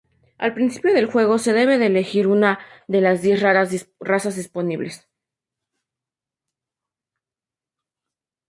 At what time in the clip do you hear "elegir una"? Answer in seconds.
1.85-2.57